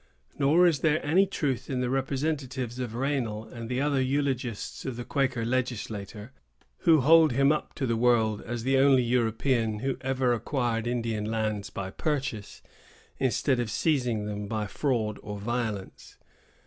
[0.39, 5.05] Nor is there any truth in the representations of Raynal and other eulogists of the
[5.05, 6.31] Quaker legislator,
[6.79, 11.25] who hold him up to the world as the only European who ever acquired Indian
[11.25, 12.63] lands by purchase,
[13.19, 16.17] instead of seizing them by fraud or violence.